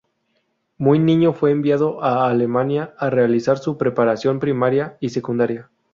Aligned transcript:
Muy 0.79 0.97
niño 0.97 1.31
fue 1.31 1.51
enviado 1.51 2.01
a 2.03 2.27
Alemania 2.27 2.95
a 2.97 3.11
realizar 3.11 3.59
su 3.59 3.77
preparación 3.77 4.39
primaria 4.39 4.97
y 4.99 5.09
secundaria. 5.09 5.69